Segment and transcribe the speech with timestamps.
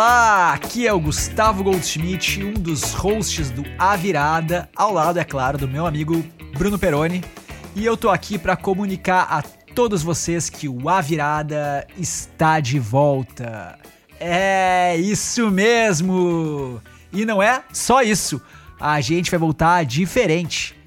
[0.00, 5.58] Aqui é o Gustavo Goldschmidt, um dos hosts do A Virada, ao lado, é claro,
[5.58, 6.24] do meu amigo
[6.56, 7.24] Bruno Peroni.
[7.74, 9.42] E eu tô aqui para comunicar a
[9.74, 13.76] todos vocês que o A Virada está de volta.
[14.20, 16.80] É isso mesmo!
[17.12, 18.40] E não é só isso,
[18.78, 20.77] a gente vai voltar diferente.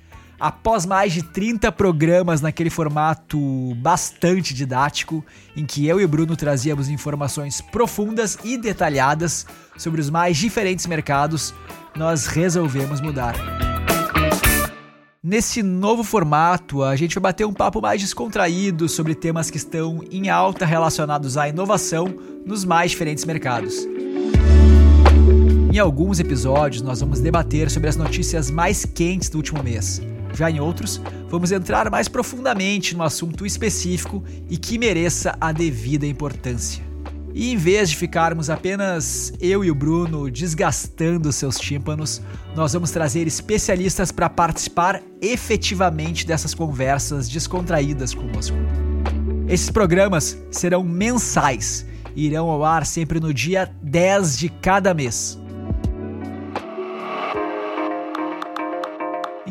[0.41, 5.23] Após mais de 30 programas naquele formato bastante didático,
[5.55, 9.46] em que eu e o Bruno trazíamos informações profundas e detalhadas
[9.77, 11.54] sobre os mais diferentes mercados,
[11.96, 13.35] nós resolvemos mudar.
[15.22, 20.04] Nesse novo formato, a gente vai bater um papo mais descontraído sobre temas que estão
[20.10, 22.12] em alta relacionados à inovação
[22.44, 23.88] nos mais diferentes mercados.
[25.71, 30.02] Em alguns episódios, nós vamos debater sobre as notícias mais quentes do último mês.
[30.34, 36.05] Já em outros, vamos entrar mais profundamente no assunto específico e que mereça a devida
[36.05, 36.91] importância.
[37.34, 42.21] E em vez de ficarmos apenas eu e o Bruno desgastando seus tímpanos,
[42.55, 48.57] nós vamos trazer especialistas para participar efetivamente dessas conversas descontraídas conosco.
[49.48, 55.40] Esses programas serão mensais e irão ao ar sempre no dia 10 de cada mês.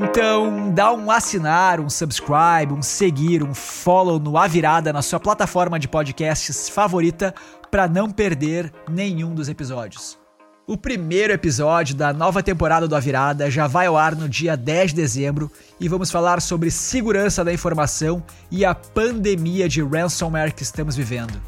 [0.03, 5.21] Então, dá um assinar, um subscribe, um seguir, um follow no A Virada na sua
[5.21, 7.35] plataforma de podcasts favorita
[7.71, 10.19] para não perder nenhum dos episódios.
[10.67, 14.57] O primeiro episódio da nova temporada do A Virada já vai ao ar no dia
[14.57, 20.55] 10 de dezembro e vamos falar sobre segurança da informação e a pandemia de ransomware
[20.55, 21.39] que estamos vivendo.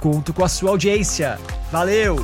[0.00, 1.38] Conto com a sua audiência.
[1.70, 2.16] Valeu!